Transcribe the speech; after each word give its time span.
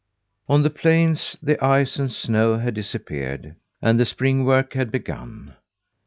On 0.49 0.63
the 0.63 0.71
plains 0.71 1.37
the 1.43 1.63
ice 1.63 1.99
and 1.99 2.11
snow 2.11 2.57
had 2.57 2.73
disappeared, 2.73 3.55
and 3.83 3.99
the 3.99 4.05
spring 4.07 4.45
work 4.45 4.73
had 4.73 4.91
begun. 4.91 5.55